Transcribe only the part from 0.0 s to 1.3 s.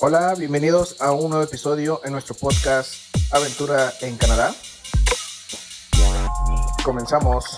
Hola, bienvenidos a un